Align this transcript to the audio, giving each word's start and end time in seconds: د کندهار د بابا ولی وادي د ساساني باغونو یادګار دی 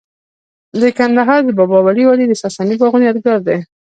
د 0.81 0.83
کندهار 0.97 1.41
د 1.45 1.49
بابا 1.59 1.79
ولی 1.83 2.03
وادي 2.05 2.25
د 2.27 2.33
ساساني 2.41 2.75
باغونو 2.79 3.07
یادګار 3.09 3.39
دی 3.47 3.57